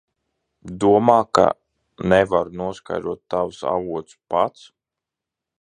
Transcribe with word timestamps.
Domā, 0.83 1.17
ka 1.39 1.43
nevaru 2.15 2.57
noskaidrot 2.63 3.23
tavus 3.35 3.63
avotus 3.77 4.21
pats? 4.35 4.69